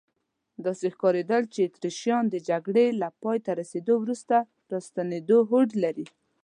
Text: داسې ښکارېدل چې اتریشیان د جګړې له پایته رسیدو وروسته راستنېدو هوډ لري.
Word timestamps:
داسې 0.65 0.85
ښکارېدل 0.95 1.43
چې 1.53 1.59
اتریشیان 1.67 2.23
د 2.29 2.35
جګړې 2.49 2.85
له 3.01 3.07
پایته 3.23 3.51
رسیدو 3.61 3.93
وروسته 3.99 4.35
راستنېدو 4.71 5.37
هوډ 5.49 5.69
لري. 5.83 6.05